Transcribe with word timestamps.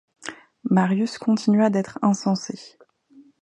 Marius 0.67 1.19
continua 1.19 1.69
d'être 1.69 1.99
insensé. 2.01 2.59